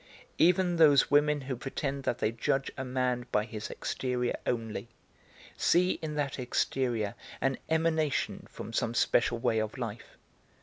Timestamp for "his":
3.45-3.69